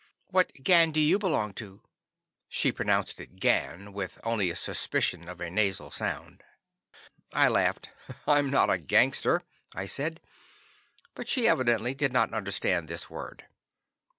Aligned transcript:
What 0.29 0.51
gang 0.63 0.91
do 0.91 0.99
you 0.99 1.19
belong 1.19 1.53
to?" 1.61 1.83
(She 2.49 2.71
pronounced 2.71 3.21
it 3.21 3.35
"gan," 3.39 3.93
with 3.93 4.19
only 4.23 4.49
a 4.49 4.55
suspicion 4.55 5.29
of 5.29 5.39
a 5.39 5.51
nasal 5.51 5.91
sound.) 5.91 6.41
I 7.33 7.47
laughed. 7.47 7.91
"I'm 8.27 8.49
not 8.49 8.71
a 8.71 8.79
gangster," 8.79 9.43
I 9.75 9.85
said. 9.85 10.19
But 11.13 11.29
she 11.29 11.47
evidently 11.47 11.93
did 11.93 12.11
not 12.11 12.33
understand 12.33 12.87
this 12.87 13.11
word. 13.11 13.45